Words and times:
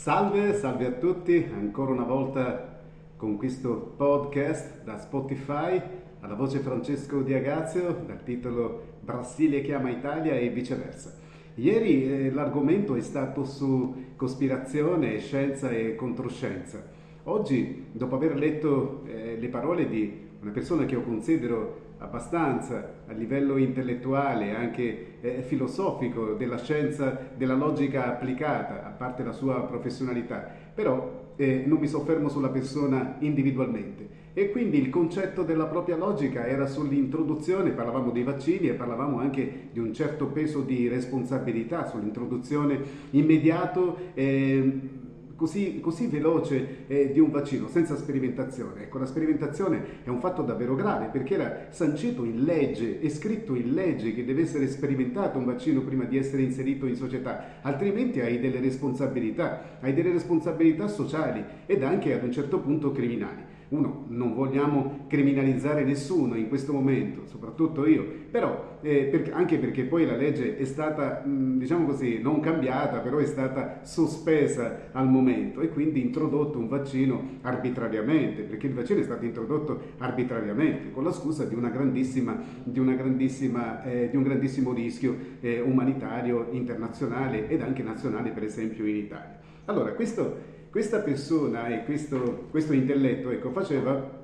Salve, 0.00 0.54
salve 0.54 0.86
a 0.86 0.92
tutti, 0.92 1.46
ancora 1.52 1.92
una 1.92 2.04
volta 2.04 2.80
con 3.18 3.36
questo 3.36 3.92
podcast 3.98 4.82
da 4.82 4.96
Spotify, 4.96 5.78
alla 6.20 6.32
voce 6.32 6.60
Francesco 6.60 7.20
Di 7.20 7.34
Agazio, 7.34 8.02
dal 8.06 8.22
titolo 8.22 8.80
Brasile 9.02 9.60
chiama 9.60 9.90
Italia 9.90 10.32
e 10.32 10.48
viceversa. 10.48 11.12
Ieri 11.56 12.10
eh, 12.10 12.30
l'argomento 12.30 12.94
è 12.94 13.02
stato 13.02 13.44
su 13.44 14.14
cospirazione, 14.16 15.18
scienza 15.18 15.68
e 15.68 15.94
controscienza. 15.96 16.82
Oggi, 17.24 17.88
dopo 17.92 18.14
aver 18.14 18.36
letto 18.36 19.02
eh, 19.04 19.36
le 19.38 19.48
parole 19.48 19.86
di 19.86 20.28
una 20.40 20.50
persona 20.52 20.86
che 20.86 20.94
io 20.94 21.02
considero 21.02 21.88
abbastanza 21.98 23.02
a 23.06 23.12
livello 23.12 23.58
intellettuale, 23.58 24.54
anche 24.54 25.18
eh, 25.20 25.42
filosofico, 25.42 26.32
della 26.32 26.56
scienza, 26.56 27.18
della 27.36 27.54
logica 27.54 28.06
applicata, 28.06 28.86
a 28.86 28.90
parte 28.90 29.22
la 29.22 29.32
sua 29.32 29.62
professionalità, 29.64 30.48
però 30.74 31.34
eh, 31.36 31.64
non 31.66 31.78
mi 31.78 31.86
soffermo 31.86 32.28
sulla 32.28 32.48
persona 32.48 33.16
individualmente. 33.18 34.18
E 34.32 34.50
quindi 34.50 34.80
il 34.80 34.88
concetto 34.88 35.42
della 35.42 35.66
propria 35.66 35.96
logica 35.96 36.46
era 36.46 36.66
sull'introduzione, 36.66 37.70
parlavamo 37.70 38.10
dei 38.10 38.22
vaccini 38.22 38.68
e 38.68 38.74
parlavamo 38.74 39.18
anche 39.18 39.68
di 39.72 39.78
un 39.78 39.92
certo 39.92 40.26
peso 40.26 40.62
di 40.62 40.88
responsabilità 40.88 41.86
sull'introduzione 41.86 42.80
immediato. 43.10 43.96
Eh, 44.14 44.98
così, 45.40 45.80
così 45.80 46.06
veloce 46.06 46.84
eh, 46.86 47.12
di 47.12 47.18
un 47.18 47.30
vaccino 47.30 47.66
senza 47.66 47.96
sperimentazione. 47.96 48.82
Ecco, 48.82 48.98
la 48.98 49.06
sperimentazione 49.06 50.02
è 50.04 50.10
un 50.10 50.20
fatto 50.20 50.42
davvero 50.42 50.74
grave 50.74 51.06
perché 51.06 51.32
era 51.32 51.66
sancito 51.70 52.24
in 52.24 52.44
legge, 52.44 53.00
è 53.00 53.08
scritto 53.08 53.54
in 53.54 53.72
legge 53.72 54.12
che 54.12 54.26
deve 54.26 54.42
essere 54.42 54.68
sperimentato 54.68 55.38
un 55.38 55.46
vaccino 55.46 55.80
prima 55.80 56.04
di 56.04 56.18
essere 56.18 56.42
inserito 56.42 56.84
in 56.84 56.94
società, 56.94 57.60
altrimenti 57.62 58.20
hai 58.20 58.38
delle 58.38 58.60
responsabilità, 58.60 59.78
hai 59.80 59.94
delle 59.94 60.12
responsabilità 60.12 60.88
sociali 60.88 61.42
ed 61.64 61.82
anche 61.84 62.12
ad 62.12 62.22
un 62.22 62.32
certo 62.32 62.60
punto 62.60 62.92
criminali. 62.92 63.48
Uno, 63.70 64.06
non 64.08 64.34
vogliamo 64.34 65.04
criminalizzare 65.06 65.84
nessuno 65.84 66.34
in 66.34 66.48
questo 66.48 66.72
momento, 66.72 67.26
soprattutto 67.26 67.86
io, 67.86 68.04
però 68.28 68.78
eh, 68.80 69.04
per, 69.04 69.30
anche 69.32 69.58
perché 69.58 69.84
poi 69.84 70.06
la 70.06 70.16
legge 70.16 70.56
è 70.56 70.64
stata, 70.64 71.22
mh, 71.24 71.58
diciamo 71.58 71.86
così, 71.86 72.20
non 72.20 72.40
cambiata, 72.40 72.98
però 72.98 73.18
è 73.18 73.26
stata 73.26 73.84
sospesa 73.84 74.88
al 74.90 75.08
momento 75.08 75.60
e 75.60 75.68
quindi 75.68 76.00
introdotto 76.00 76.58
un 76.58 76.66
vaccino 76.66 77.38
arbitrariamente, 77.42 78.42
perché 78.42 78.66
il 78.66 78.74
vaccino 78.74 78.98
è 78.98 79.04
stato 79.04 79.24
introdotto 79.24 79.80
arbitrariamente 79.98 80.90
con 80.90 81.04
la 81.04 81.12
scusa 81.12 81.44
di, 81.44 81.54
una 81.54 81.68
grandissima, 81.68 82.42
di, 82.64 82.80
una 82.80 82.94
grandissima, 82.94 83.84
eh, 83.84 84.08
di 84.10 84.16
un 84.16 84.24
grandissimo 84.24 84.72
rischio 84.72 85.16
eh, 85.40 85.60
umanitario 85.60 86.48
internazionale 86.50 87.48
ed 87.48 87.62
anche 87.62 87.84
nazionale, 87.84 88.30
per 88.30 88.42
esempio 88.42 88.84
in 88.84 88.96
Italia. 88.96 89.38
Allora, 89.66 89.92
questo 89.92 90.58
questa 90.70 91.00
persona 91.00 91.66
e 91.68 91.84
questo, 91.84 92.46
questo 92.50 92.72
intelletto 92.72 93.30
ecco, 93.30 93.50
faceva 93.50 94.18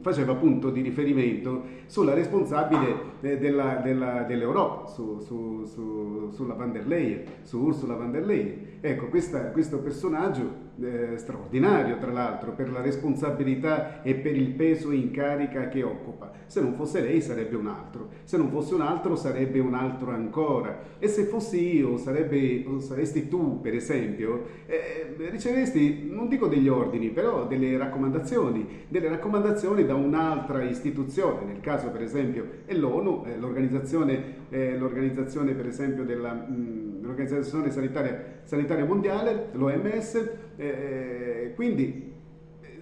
faceva 0.00 0.34
punto 0.34 0.70
di 0.70 0.80
riferimento 0.80 1.62
sulla 1.86 2.14
responsabile 2.14 3.12
eh, 3.20 3.38
della, 3.38 3.76
della, 3.76 4.22
dell'Europa, 4.22 4.88
su, 4.88 5.20
su, 5.20 5.64
su, 5.64 6.30
sulla 6.32 6.54
van 6.54 6.72
der 6.72 6.86
Leyen, 6.86 7.22
su 7.42 7.60
Ursula 7.60 7.94
van 7.94 8.10
der 8.10 8.24
Leyen. 8.24 8.78
Ecco, 8.80 9.06
questa, 9.06 9.50
questo 9.50 9.78
personaggio 9.78 10.63
eh, 10.80 11.16
straordinario, 11.16 11.98
tra 11.98 12.10
l'altro, 12.10 12.52
per 12.52 12.70
la 12.70 12.80
responsabilità 12.80 14.02
e 14.02 14.14
per 14.14 14.36
il 14.36 14.50
peso 14.50 14.90
in 14.90 15.10
carica 15.10 15.68
che 15.68 15.82
occupa. 15.82 16.32
Se 16.46 16.60
non 16.60 16.74
fosse 16.74 17.00
lei 17.00 17.20
sarebbe 17.20 17.56
un 17.56 17.66
altro, 17.66 18.08
se 18.24 18.36
non 18.36 18.50
fosse 18.50 18.74
un 18.74 18.80
altro 18.80 19.16
sarebbe 19.16 19.58
un 19.60 19.74
altro 19.74 20.10
ancora. 20.10 20.78
E 20.98 21.08
se 21.08 21.24
fossi 21.24 21.76
io, 21.76 21.96
sarebbe, 21.96 22.64
saresti 22.78 23.28
tu, 23.28 23.60
per 23.60 23.74
esempio, 23.74 24.46
eh, 24.66 25.14
riceveresti, 25.30 26.08
non 26.10 26.28
dico 26.28 26.46
degli 26.46 26.68
ordini, 26.68 27.10
però 27.10 27.46
delle 27.46 27.76
raccomandazioni, 27.76 28.86
delle 28.88 29.08
raccomandazioni 29.08 29.84
da 29.84 29.94
un'altra 29.94 30.62
istituzione, 30.62 31.44
nel 31.44 31.60
caso 31.60 31.90
per 31.90 32.02
esempio 32.02 32.46
è 32.64 32.74
l'ONU, 32.74 33.24
eh, 33.26 33.38
l'organizzazione, 33.38 34.42
l'organizzazione 34.50 35.52
per 35.52 35.66
esempio 35.66 36.04
della... 36.04 36.32
Mh, 36.32 36.84
l'Organizzazione 37.04 37.70
Sanitaria, 37.70 38.40
Sanitaria 38.44 38.84
Mondiale, 38.84 39.48
l'OMS, 39.52 40.30
eh, 40.56 41.52
quindi 41.54 42.12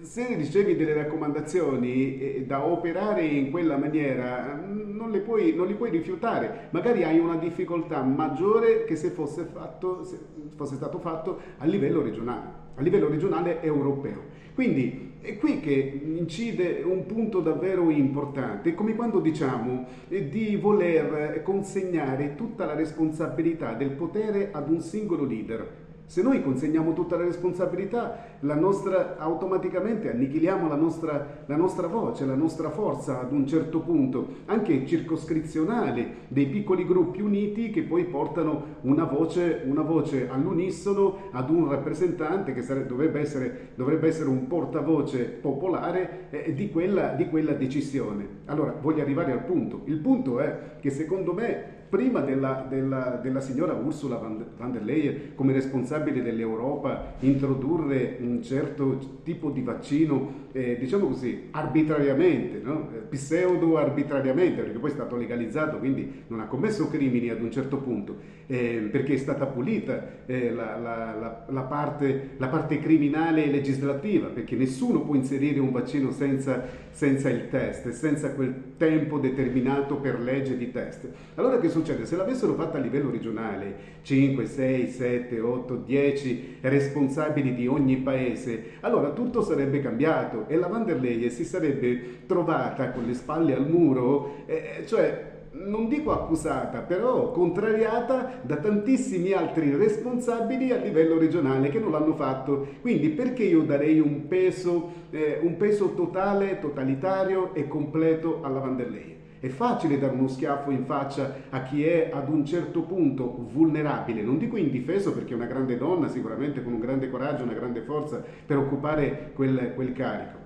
se 0.03 0.35
ricevi 0.35 0.75
delle 0.75 0.93
raccomandazioni 0.93 2.19
eh, 2.19 2.43
da 2.45 2.65
operare 2.65 3.23
in 3.23 3.51
quella 3.51 3.77
maniera, 3.77 4.61
non, 4.65 5.11
le 5.11 5.19
puoi, 5.19 5.55
non 5.55 5.65
li 5.65 5.73
puoi 5.75 5.89
rifiutare. 5.89 6.67
Magari 6.71 7.03
hai 7.03 7.19
una 7.19 7.37
difficoltà 7.37 8.01
maggiore 8.01 8.83
che 8.83 8.95
se 8.95 9.09
fosse, 9.09 9.47
fatto, 9.51 10.03
se 10.03 10.17
fosse 10.55 10.75
stato 10.75 10.99
fatto 10.99 11.39
a 11.57 11.65
livello 11.65 12.01
regionale, 12.01 12.47
a 12.75 12.81
livello 12.81 13.07
regionale 13.07 13.61
europeo. 13.61 14.41
Quindi 14.53 15.11
è 15.21 15.37
qui 15.37 15.61
che 15.61 16.01
incide 16.03 16.83
un 16.83 17.05
punto 17.05 17.39
davvero 17.39 17.89
importante, 17.89 18.73
come 18.75 18.93
quando 18.93 19.19
diciamo 19.19 19.85
eh, 20.09 20.27
di 20.27 20.57
voler 20.57 21.41
consegnare 21.43 22.35
tutta 22.35 22.65
la 22.65 22.75
responsabilità 22.75 23.73
del 23.73 23.91
potere 23.91 24.49
ad 24.51 24.69
un 24.69 24.81
singolo 24.81 25.23
leader. 25.23 25.82
Se 26.13 26.21
noi 26.21 26.43
consegniamo 26.43 26.93
tutta 26.93 27.17
la 27.17 27.23
responsabilità, 27.23 28.37
la 28.41 28.53
nostra, 28.53 29.17
automaticamente 29.17 30.11
annichiliamo 30.11 30.67
la 30.67 30.75
nostra, 30.75 31.43
la 31.47 31.55
nostra, 31.55 31.87
voce, 31.87 32.27
la 32.27 32.35
nostra 32.35 32.69
forza 32.69 33.19
ad 33.19 33.31
un 33.31 33.47
certo 33.47 33.79
punto, 33.79 34.27
anche 34.45 34.85
circoscrizionale, 34.85 36.27
dei 36.27 36.45
piccoli 36.45 36.85
gruppi 36.85 37.19
uniti 37.19 37.71
che 37.71 37.81
poi 37.81 38.03
portano 38.03 38.77
una 38.81 39.05
voce, 39.05 39.63
una 39.65 39.81
voce 39.81 40.29
all'unisono 40.29 41.17
ad 41.31 41.49
un 41.49 41.67
rappresentante 41.67 42.53
che 42.53 42.61
sarebbe, 42.61 42.89
dovrebbe, 42.89 43.19
essere, 43.19 43.69
dovrebbe, 43.73 44.07
essere, 44.09 44.29
un 44.29 44.45
portavoce 44.45 45.23
popolare 45.23 46.27
eh, 46.29 46.53
di, 46.53 46.69
quella, 46.69 47.13
di 47.13 47.27
quella 47.27 47.53
decisione. 47.53 48.41
Allora, 48.45 48.77
voglio 48.79 49.01
arrivare 49.01 49.31
al 49.31 49.45
punto. 49.45 49.81
Il 49.85 49.97
punto 49.97 50.39
è 50.39 50.77
che 50.79 50.91
secondo 50.91 51.33
me 51.33 51.81
prima 51.93 52.21
della, 52.21 52.65
della, 52.67 53.19
della 53.21 53.39
signora 53.39 53.73
Ursula 53.73 54.15
von 54.15 54.71
der 54.71 54.83
Leyen 54.83 55.35
come 55.35 55.53
responsabile 55.53 56.23
dell'Europa 56.23 57.13
introdurre 57.19 58.17
un 58.19 58.41
certo 58.41 59.19
tipo 59.21 59.51
di 59.51 59.61
vaccino, 59.61 60.47
eh, 60.53 60.75
diciamo 60.79 61.05
così, 61.05 61.49
arbitrariamente, 61.51 62.59
no? 62.63 62.89
Eh, 62.95 62.97
pseudo 63.09 63.77
arbitrariamente, 63.77 64.63
perché 64.63 64.79
poi 64.79 64.89
è 64.89 64.93
stato 64.93 65.15
legalizzato, 65.15 65.77
quindi 65.77 66.23
non 66.29 66.39
ha 66.39 66.47
commesso 66.47 66.89
crimini 66.89 67.29
ad 67.29 67.43
un 67.43 67.51
certo 67.51 67.77
punto, 67.77 68.15
eh, 68.47 68.89
perché 68.91 69.13
è 69.13 69.17
stata 69.17 69.45
pulita 69.45 70.25
eh, 70.25 70.51
la, 70.51 70.75
la, 70.77 71.45
la, 71.47 71.61
parte, 71.61 72.31
la, 72.37 72.47
parte, 72.47 72.79
criminale 72.79 73.45
e 73.45 73.51
legislativa, 73.51 74.29
perché 74.29 74.55
nessuno 74.55 75.01
può 75.01 75.13
inserire 75.13 75.59
un 75.59 75.71
vaccino 75.71 76.09
senza, 76.09 76.63
senza 76.89 77.29
il 77.29 77.49
test, 77.49 77.89
senza 77.91 78.33
quel 78.33 78.72
tempo 78.83 79.17
determinato 79.17 79.95
per 79.95 80.19
legge 80.19 80.57
di 80.57 80.69
test. 80.69 81.07
Allora 81.35 81.57
che 81.59 81.69
succede? 81.69 82.05
Se 82.05 82.17
l'avessero 82.17 82.53
fatta 82.53 82.77
a 82.77 82.81
livello 82.81 83.09
regionale, 83.09 83.91
5, 84.01 84.45
6, 84.45 84.87
7, 84.89 85.39
8, 85.39 85.75
10 85.75 86.57
responsabili 86.59 87.55
di 87.55 87.65
ogni 87.65 87.97
paese, 87.97 88.71
allora 88.81 89.11
tutto 89.11 89.41
sarebbe 89.41 89.81
cambiato 89.81 90.45
e 90.49 90.57
la 90.57 90.67
van 90.67 90.83
der 90.83 90.99
Leyen 90.99 91.31
si 91.31 91.45
sarebbe 91.45 92.25
trovata 92.25 92.91
con 92.91 93.05
le 93.05 93.13
spalle 93.13 93.55
al 93.55 93.69
muro, 93.69 94.43
eh, 94.47 94.83
cioè 94.85 95.31
non 95.53 95.87
dico 95.87 96.11
accusata, 96.11 96.79
però 96.79 97.31
contrariata 97.31 98.39
da 98.41 98.57
tantissimi 98.57 99.33
altri 99.33 99.75
responsabili 99.75 100.71
a 100.71 100.77
livello 100.77 101.17
regionale 101.17 101.69
che 101.69 101.79
non 101.79 101.91
l'hanno 101.91 102.15
fatto. 102.15 102.67
Quindi 102.81 103.09
perché 103.09 103.43
io 103.43 103.61
darei 103.61 103.99
un 103.99 104.27
peso, 104.27 104.91
eh, 105.11 105.39
un 105.41 105.57
peso 105.57 105.93
totale, 105.93 106.59
totalitario 106.59 107.53
e 107.53 107.67
completo 107.67 108.39
alla 108.43 108.59
Van 108.59 108.75
der 108.75 108.89
Leyen? 108.89 109.11
È 109.39 109.49
facile 109.49 109.99
dare 109.99 110.13
uno 110.13 110.29
schiaffo 110.29 110.71
in 110.71 110.85
faccia 110.85 111.35
a 111.49 111.63
chi 111.63 111.85
è 111.85 112.09
ad 112.13 112.29
un 112.29 112.45
certo 112.45 112.81
punto 112.83 113.45
vulnerabile, 113.51 114.21
non 114.21 114.37
dico 114.37 114.55
indifeso 114.55 115.13
perché 115.13 115.33
è 115.33 115.35
una 115.35 115.47
grande 115.47 115.77
donna, 115.77 116.07
sicuramente 116.07 116.63
con 116.63 116.71
un 116.71 116.79
grande 116.79 117.09
coraggio, 117.09 117.43
una 117.43 117.53
grande 117.53 117.81
forza 117.81 118.23
per 118.45 118.57
occupare 118.57 119.31
quel, 119.35 119.73
quel 119.75 119.91
carico 119.91 120.42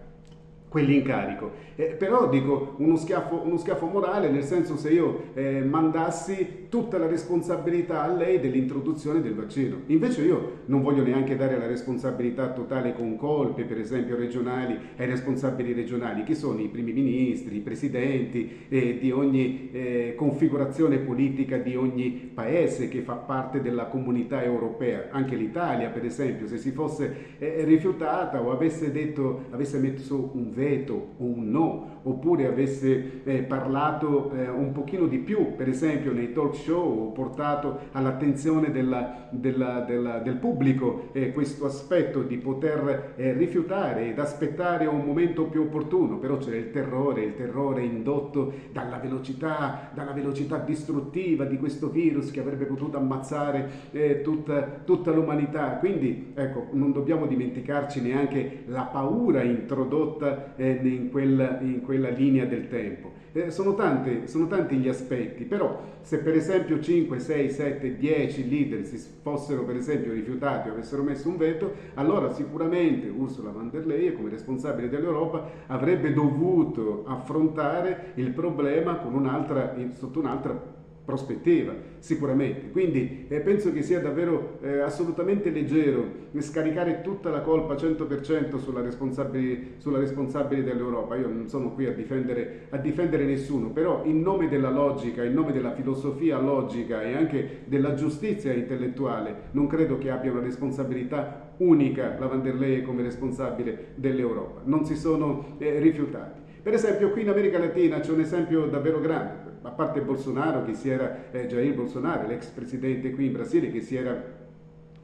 quell'incarico. 0.69 1.51
Eh, 1.75 1.95
però 1.95 2.27
dico 2.27 2.75
uno 2.77 2.95
schiaffo, 2.95 3.41
uno 3.43 3.57
schiaffo, 3.57 3.85
morale, 3.85 4.29
nel 4.29 4.43
senso 4.43 4.77
se 4.77 4.91
io 4.91 5.25
eh, 5.33 5.61
mandassi 5.63 6.66
tutta 6.69 6.97
la 6.97 7.07
responsabilità 7.07 8.03
a 8.03 8.13
lei 8.13 8.39
dell'introduzione 8.39 9.21
del 9.21 9.33
vaccino. 9.33 9.81
Invece 9.87 10.23
io 10.23 10.51
non 10.65 10.81
voglio 10.81 11.03
neanche 11.03 11.35
dare 11.35 11.57
la 11.57 11.67
responsabilità 11.67 12.51
totale 12.51 12.93
con 12.93 13.15
colpe, 13.15 13.63
per 13.63 13.79
esempio 13.79 14.15
regionali, 14.15 14.77
ai 14.97 15.05
responsabili 15.05 15.73
regionali, 15.73 16.23
che 16.23 16.35
sono 16.35 16.59
i 16.59 16.67
primi 16.67 16.91
ministri, 16.91 17.57
i 17.57 17.61
presidenti 17.61 18.65
eh, 18.67 18.97
di 18.99 19.11
ogni 19.11 19.69
eh, 19.71 20.13
configurazione 20.15 20.97
politica 20.97 21.57
di 21.57 21.75
ogni 21.75 22.31
paese 22.33 22.89
che 22.89 23.01
fa 23.01 23.15
parte 23.15 23.61
della 23.61 23.85
comunità 23.85 24.43
europea. 24.43 25.07
Anche 25.11 25.35
l'Italia, 25.35 25.89
per 25.89 26.03
esempio, 26.05 26.47
se 26.47 26.57
si 26.57 26.71
fosse 26.71 27.35
eh, 27.39 27.63
rifiutata 27.63 28.41
o 28.41 28.51
avesse 28.51 28.91
detto, 28.91 29.45
avesse 29.51 29.79
messo 29.79 30.31
un 30.33 30.51
veto 30.51 31.13
o 31.17 31.23
un 31.23 31.49
no, 31.49 32.01
oppure 32.03 32.47
avesse 32.47 33.21
eh, 33.23 33.43
parlato 33.43 34.31
eh, 34.31 34.49
un 34.49 34.71
pochino 34.71 35.07
di 35.07 35.19
più, 35.19 35.55
per 35.55 35.69
esempio 35.69 36.11
nei 36.11 36.33
talk 36.33 36.55
show, 36.57 37.07
ho 37.07 37.11
portato 37.11 37.79
all'attenzione 37.91 38.71
della, 38.71 39.27
della, 39.29 39.81
della, 39.81 40.19
del 40.19 40.35
pubblico 40.35 41.09
eh, 41.13 41.31
questo 41.33 41.65
aspetto 41.65 42.21
di 42.21 42.37
poter 42.37 43.13
eh, 43.15 43.33
rifiutare 43.33 44.09
ed 44.09 44.19
aspettare 44.19 44.85
un 44.85 45.03
momento 45.03 45.45
più 45.45 45.61
opportuno, 45.61 46.17
però 46.17 46.37
c'era 46.37 46.57
il 46.57 46.71
terrore, 46.71 47.23
il 47.23 47.35
terrore 47.35 47.83
indotto 47.83 48.53
dalla 48.71 48.97
velocità, 48.97 49.89
dalla 49.93 50.11
velocità 50.11 50.57
distruttiva 50.57 51.45
di 51.45 51.57
questo 51.57 51.89
virus 51.89 52.31
che 52.31 52.39
avrebbe 52.39 52.65
potuto 52.65 52.97
ammazzare 52.97 53.69
eh, 53.91 54.21
tutta, 54.21 54.61
tutta 54.83 55.11
l'umanità. 55.11 55.77
Quindi 55.77 56.31
ecco, 56.35 56.67
non 56.71 56.91
dobbiamo 56.91 57.25
dimenticarci 57.25 58.01
neanche 58.01 58.63
la 58.67 58.83
paura 58.83 59.43
introdotta 59.43 60.55
eh, 60.55 60.79
in, 60.83 61.09
quella, 61.11 61.59
in 61.61 61.81
quella 61.81 62.09
linea 62.09 62.45
del 62.45 62.67
tempo. 62.67 63.11
Eh, 63.33 63.51
sono, 63.51 63.75
tante, 63.75 64.27
sono, 64.27 64.47
tanti 64.47 64.77
gli 64.77 64.87
aspetti, 64.87 65.43
però 65.43 65.79
se 66.01 66.19
per 66.19 66.33
esempio 66.33 66.46
5, 66.81 67.19
6, 67.19 67.49
7, 67.49 67.97
10 67.97 68.49
leader 68.49 68.85
si 68.85 68.97
fossero 69.21 69.63
per 69.63 69.75
esempio 69.75 70.13
rifiutati 70.13 70.69
o 70.69 70.71
avessero 70.71 71.03
messo 71.03 71.27
un 71.29 71.37
veto, 71.37 71.73
allora 71.95 72.31
sicuramente 72.31 73.07
Ursula 73.07 73.51
von 73.51 73.69
der 73.69 73.85
Leyen 73.85 74.15
come 74.15 74.29
responsabile 74.29 74.89
dell'Europa 74.89 75.49
avrebbe 75.67 76.13
dovuto 76.13 77.03
affrontare 77.05 78.13
il 78.15 78.31
problema 78.31 79.01
un'altra, 79.11 79.75
sotto 79.93 80.19
un'altra 80.19 80.75
prospettiva, 81.07 81.73
sicuramente. 81.99 82.69
Quindi 82.69 83.27
eh, 83.29 83.39
penso 83.39 83.71
che 83.71 83.81
sia 83.81 84.01
davvero 84.01 84.57
eh, 84.61 84.79
assolutamente 84.79 85.49
leggero 85.51 86.25
scaricare 86.37 86.99
tutta 87.01 87.29
la 87.29 87.39
colpa 87.39 87.75
100% 87.75 88.57
sulla 88.57 88.81
responsabile, 88.81 89.75
sulla 89.77 89.99
responsabile 89.99 90.65
dell'Europa. 90.65 91.15
Io 91.15 91.29
non 91.29 91.47
sono 91.47 91.71
qui 91.71 91.85
a 91.85 91.93
difendere, 91.93 92.67
a 92.71 92.77
difendere 92.77 93.23
nessuno, 93.23 93.69
però 93.69 94.01
in 94.03 94.19
nome 94.19 94.49
della 94.49 94.69
logica, 94.69 95.23
in 95.23 95.31
nome 95.31 95.53
della 95.53 95.71
filosofia 95.71 96.39
logica 96.39 97.01
e 97.01 97.15
anche 97.15 97.61
della 97.67 97.93
giustizia 97.93 98.51
intellettuale, 98.51 99.43
non 99.51 99.67
credo 99.67 99.97
che 99.97 100.09
abbia 100.09 100.31
una 100.31 100.41
responsabilità 100.41 101.53
unica 101.59 102.17
la 102.19 102.27
Van 102.27 102.41
der 102.41 102.55
Leyen 102.55 102.83
come 102.83 103.01
responsabile 103.01 103.93
dell'Europa. 103.95 104.59
Non 104.65 104.83
si 104.83 104.97
sono 104.97 105.55
eh, 105.57 105.79
rifiutati. 105.79 106.41
Per 106.61 106.73
esempio 106.73 107.11
qui 107.11 107.21
in 107.21 107.29
America 107.29 107.57
Latina 107.57 108.01
c'è 108.01 108.11
un 108.11 108.19
esempio 108.19 108.65
davvero 108.65 108.99
grande 108.99 109.47
a 109.67 109.71
parte 109.71 110.01
Bolsonaro 110.01 110.63
che 110.63 110.73
si 110.73 110.89
era, 110.89 111.29
eh, 111.31 111.45
Jair 111.45 111.75
Bolsonaro, 111.75 112.25
l'ex 112.25 112.47
presidente 112.47 113.11
qui 113.11 113.25
in 113.25 113.33
Brasile, 113.33 113.69
che 113.69 113.81
si 113.81 113.95
era 113.95 114.45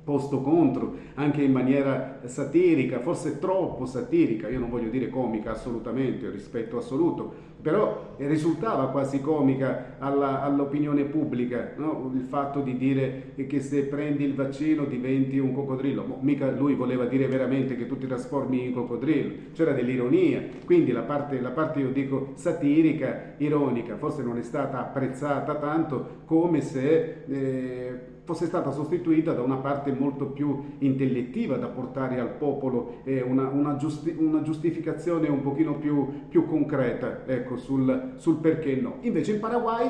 posto 0.03 0.41
contro 0.41 0.95
anche 1.15 1.41
in 1.41 1.51
maniera 1.51 2.19
satirica, 2.25 3.00
forse 3.00 3.39
troppo 3.39 3.85
satirica, 3.85 4.50
io 4.50 4.59
non 4.59 4.69
voglio 4.69 4.89
dire 4.89 5.09
comica 5.09 5.51
assolutamente, 5.51 6.29
rispetto 6.29 6.77
assoluto, 6.77 7.51
però 7.61 8.15
risultava 8.17 8.89
quasi 8.89 9.21
comica 9.21 9.95
all'opinione 10.00 11.05
pubblica 11.05 11.71
no? 11.77 12.11
il 12.13 12.23
fatto 12.23 12.59
di 12.59 12.77
dire 12.77 13.31
che 13.47 13.61
se 13.61 13.83
prendi 13.83 14.25
il 14.25 14.35
vaccino 14.35 14.83
diventi 14.83 15.38
un 15.38 15.53
coccodrillo, 15.53 16.03
Mo, 16.03 16.17
mica 16.19 16.51
lui 16.51 16.75
voleva 16.75 17.05
dire 17.05 17.25
veramente 17.27 17.77
che 17.77 17.88
tu 17.88 17.97
ti 17.97 18.05
trasformi 18.05 18.65
in 18.65 18.73
coccodrillo, 18.73 19.33
c'era 19.53 19.71
dell'ironia, 19.71 20.44
quindi 20.65 20.91
la 20.91 21.03
parte, 21.03 21.39
la 21.39 21.51
parte 21.51 21.79
io 21.79 21.91
dico 21.91 22.31
satirica, 22.33 23.35
ironica, 23.38 23.95
forse 23.95 24.23
non 24.23 24.38
è 24.38 24.44
stata 24.44 24.79
apprezzata 24.79 25.55
tanto 25.55 26.21
come 26.25 26.59
se... 26.59 27.23
Eh, 27.25 28.11
fosse 28.23 28.45
stata 28.45 28.71
sostituita 28.71 29.33
da 29.33 29.41
una 29.41 29.57
parte 29.57 29.91
molto 29.91 30.27
più 30.27 30.75
intellettiva 30.79 31.57
da 31.57 31.67
portare 31.67 32.19
al 32.19 32.29
popolo 32.29 33.01
eh, 33.03 33.21
una, 33.21 33.49
una, 33.49 33.75
giusti, 33.75 34.15
una, 34.17 34.41
giustificazione 34.41 35.27
un 35.27 35.41
pochino 35.41 35.75
più, 35.75 36.27
più 36.29 36.45
concreta 36.45 37.23
ecco, 37.25 37.57
sul, 37.57 38.13
sul, 38.15 38.37
perché 38.37 38.75
no. 38.75 38.97
Invece 39.01 39.33
in 39.33 39.39
Paraguay 39.39 39.89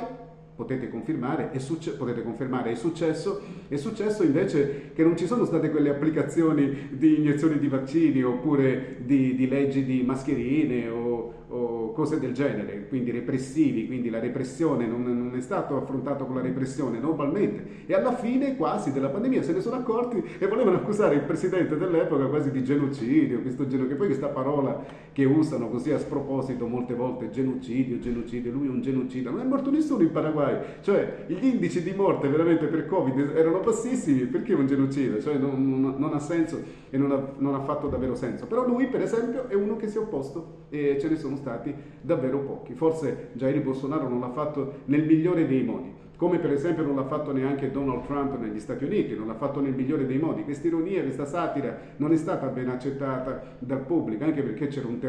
potete 0.56 0.89
confermare, 0.89 1.51
è, 1.51 1.59
potete 1.97 2.24
confermare, 2.24 2.71
è 2.71 2.75
successo, 2.75 3.41
è 3.68 3.75
successo 3.75 4.24
invece 4.24 4.91
che 4.94 5.03
non 5.03 5.18
ci 5.18 5.25
sono 5.25 5.45
state 5.45 5.71
quelle 5.71 5.89
applicazioni 5.89 6.89
di 6.91 7.18
iniezioni 7.18 7.57
di 7.57 7.68
vaccini 7.68 8.21
oppure 8.24 8.97
di, 9.03 9.36
di 9.36 9.47
leggi 9.47 9.83
di 9.83 10.03
mascherine 10.03 10.89
o, 10.89 11.33
o 11.47 11.62
cose 11.94 12.19
del 12.19 12.34
genere, 12.34 12.88
quindi 12.88 13.12
repressivi, 13.12 13.88
quindi 13.88 14.10
la 14.10 14.19
repressione 14.19 14.86
non, 14.86 15.04
non 15.04 15.34
è 15.36 15.42
stato 15.42 15.78
affrontato 15.78 16.25
con 16.25 16.36
la 16.36 16.42
repressione 16.42 17.00
normalmente. 17.00 17.86
E 17.86 17.94
alla 17.94 18.13
fine 18.16 18.56
quasi 18.57 18.92
della 18.92 19.10
pandemia 19.10 19.42
se 19.42 19.54
ne 19.54 19.62
sono 19.62 19.78
accorti 19.78 20.22
e 20.38 20.48
volevano 20.48 20.78
accusare 20.78 21.16
il 21.16 21.22
presidente 21.22 21.78
dell'epoca 21.78 22.25
quasi 22.25 22.51
di 22.51 22.63
genocidio, 22.63 23.42
questo 23.42 23.63
genocidio, 23.63 23.88
che 23.88 23.95
poi 23.95 24.07
questa 24.07 24.28
parola 24.28 24.84
che 25.12 25.25
usano 25.25 25.69
così 25.69 25.92
a 25.92 26.00
sproposito 26.00 26.68
molte 26.68 26.95
volte, 26.95 27.30
genocidio, 27.30 28.00
genocidio, 28.00 28.51
lui 28.51 28.68
è 28.68 28.69
un 28.69 28.81
genocida, 28.81 29.30
non 29.30 29.42
è 29.42 29.44
morto 29.44 29.69
nessuno 29.69 30.01
in 30.01 30.12
Paraguay, 30.12 30.57
cioè 30.81 31.25
gli 31.28 31.46
indici 31.46 31.84
di 31.84 31.94
morte 31.96 32.28
veramente 32.28 32.66
per 32.66 32.88
Covid 32.88 33.36
erano 33.36 33.60
bassissimi, 33.60 34.22
perché 34.25 34.54
un 34.54 34.66
genocida? 34.66 35.19
Cioè 35.19 35.38
non, 35.38 35.80
non, 35.80 35.96
non 35.98 36.13
ha 36.13 36.19
senso 36.19 36.60
e 36.89 36.98
non 36.98 37.12
ha, 37.12 37.24
non 37.38 37.54
ha 37.54 37.62
fatto 37.62 37.88
davvero 37.88 38.16
senso, 38.16 38.48
però 38.48 38.66
lui 38.66 38.88
per 38.88 39.01
esempio 39.01 39.48
è 39.48 39.54
uno 39.54 39.75
che 39.75 39.88
si 39.88 39.98
è 39.98 40.00
opposto 40.00 40.66
e 40.69 40.98
ce 41.00 41.10
ne 41.10 41.18
sono 41.18 41.36
stati 41.36 41.74
davvero 42.01 42.39
pochi. 42.39 42.74
Forse 42.74 43.30
Jair 43.33 43.62
Bolsonaro 43.62 44.07
non 44.07 44.19
l'ha 44.19 44.31
fatto 44.31 44.81
nel 44.85 45.06
migliore 45.06 45.47
dei 45.47 45.63
modi, 45.63 45.94
come 46.24 46.38
per 46.39 46.51
esempio 46.51 46.83
non 46.83 46.95
l'ha 46.95 47.03
fatto 47.03 47.33
neanche 47.33 47.69
Donald 47.69 48.03
Trump 48.03 48.38
negli 48.39 48.59
Stati 48.59 48.85
Uniti, 48.85 49.13
non 49.13 49.27
l'ha 49.27 49.33
fatto 49.33 49.59
nel 49.59 49.74
migliore 49.74 50.06
dei 50.06 50.19
modi. 50.19 50.44
Questa 50.44 50.68
ironia, 50.68 51.01
questa 51.01 51.25
satira 51.25 51.77
non 51.97 52.13
è 52.13 52.15
stata 52.15 52.47
ben 52.47 52.69
accettata 52.69 53.56
dal 53.59 53.81
pubblico, 53.81 54.24
anche 54.24 54.41
perché 54.41 54.68
c'era 54.68 54.88
un 54.88 55.00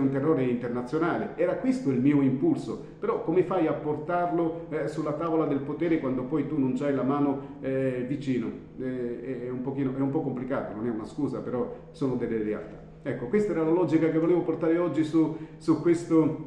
un 0.00 0.10
terrore 0.10 0.44
internazionale. 0.44 1.30
Era 1.36 1.54
questo 1.54 1.90
il 1.90 2.00
mio 2.00 2.20
impulso, 2.20 2.84
però 2.98 3.22
come 3.22 3.44
fai 3.44 3.66
a 3.66 3.72
portarlo 3.72 4.66
eh, 4.68 4.88
sulla 4.88 5.12
tavola 5.12 5.46
del 5.46 5.60
potere 5.60 6.00
quando 6.00 6.24
poi 6.24 6.46
tu 6.46 6.58
non 6.58 6.76
hai 6.80 6.94
la 6.94 7.02
mano 7.02 7.56
eh, 7.60 8.04
vicino? 8.06 8.50
Eh, 8.78 9.46
è, 9.46 9.48
un 9.48 9.62
pochino, 9.62 9.96
è 9.96 10.00
un 10.00 10.10
po' 10.10 10.20
complicato, 10.20 10.74
non 10.74 10.86
è 10.86 10.90
una 10.90 11.06
scusa, 11.06 11.40
però 11.40 11.88
sono 11.92 12.16
delle 12.16 12.42
realtà. 12.42 12.85
Ecco, 13.06 13.26
questa 13.26 13.52
era 13.52 13.62
la 13.62 13.70
logica 13.70 14.10
che 14.10 14.18
volevo 14.18 14.40
portare 14.40 14.78
oggi 14.78 15.04
su, 15.04 15.36
su 15.58 15.80
questo 15.80 16.44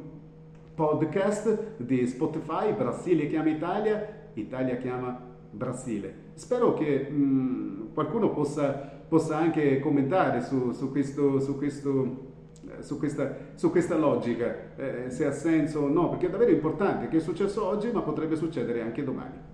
podcast 0.74 1.78
di 1.78 2.06
Spotify, 2.06 2.74
Brasile 2.74 3.28
chiama 3.28 3.48
Italia, 3.48 4.28
Italia 4.34 4.76
chiama 4.76 5.18
Brasile. 5.50 6.32
Spero 6.34 6.74
che 6.74 7.08
mh, 7.08 7.14
mm, 7.14 7.94
qualcuno 7.94 8.28
possa, 8.34 8.72
possa, 8.72 9.38
anche 9.38 9.80
commentare 9.80 10.42
su, 10.42 10.72
su, 10.72 10.90
questo, 10.90 11.40
su, 11.40 11.56
questo, 11.56 12.28
eh, 12.68 12.82
su, 12.82 12.98
questa, 12.98 13.34
su 13.54 13.70
questa, 13.70 13.96
logica, 13.96 14.76
eh, 14.76 15.04
se 15.08 15.24
ha 15.24 15.32
senso 15.32 15.80
o 15.80 15.88
no, 15.88 16.10
perché 16.10 16.26
è 16.26 16.30
davvero 16.30 16.50
importante 16.50 17.08
che 17.08 17.16
è 17.16 17.20
successo 17.20 17.64
oggi, 17.64 17.90
ma 17.90 18.02
potrebbe 18.02 18.36
succedere 18.36 18.82
anche 18.82 19.02
domani. 19.02 19.49